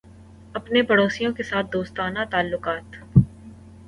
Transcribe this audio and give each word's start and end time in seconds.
اپنے 0.55 0.81
پڑوسیوں 0.83 1.33
کے 1.33 1.43
ساتھ 1.43 1.67
دوستانہ 1.73 2.19
تعلقات 2.31 2.95